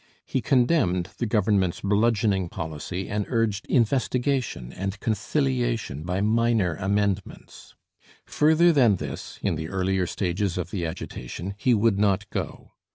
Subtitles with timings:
[0.25, 7.75] He condemned the Government's bludgeoning policy and urged investigation and conciliation by minor amendments.
[8.25, 12.71] Further than this, in the earlier stages of the agitation, he would not go.